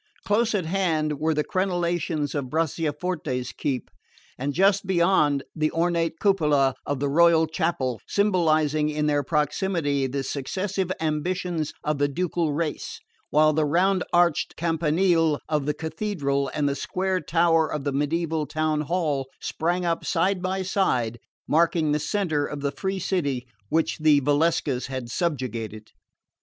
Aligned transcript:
Close 0.25 0.55
at 0.55 0.65
hand 0.65 1.19
were 1.19 1.35
the 1.35 1.43
crenellations 1.43 2.33
of 2.33 2.49
Bracciaforte's 2.49 3.51
keep, 3.51 3.91
and 4.35 4.51
just 4.51 4.87
beyond, 4.87 5.43
the 5.55 5.71
ornate 5.71 6.17
cupola 6.19 6.73
of 6.87 6.99
the 6.99 7.07
royal 7.07 7.45
chapel, 7.45 8.01
symbolising 8.07 8.89
in 8.89 9.05
their 9.05 9.21
proximity 9.21 10.07
the 10.07 10.23
successive 10.23 10.91
ambitions 10.99 11.71
of 11.83 11.99
the 11.99 12.07
ducal 12.07 12.51
race; 12.51 12.99
while 13.29 13.53
the 13.53 13.63
round 13.63 14.03
arched 14.11 14.55
campanile 14.55 15.39
of 15.47 15.67
the 15.67 15.73
Cathedral 15.75 16.49
and 16.51 16.67
the 16.67 16.73
square 16.73 17.19
tower 17.21 17.71
of 17.71 17.83
the 17.83 17.91
mediaeval 17.93 18.47
town 18.47 18.81
hall 18.81 19.27
sprang 19.39 19.85
up 19.85 20.03
side 20.03 20.41
by 20.41 20.63
side, 20.63 21.19
marking 21.47 21.91
the 21.91 21.99
centre 21.99 22.47
of 22.47 22.61
the 22.61 22.71
free 22.71 22.97
city 22.97 23.45
which 23.69 23.99
the 23.99 24.19
Valseccas 24.19 24.87
had 24.87 25.11
subjugated. 25.11 25.91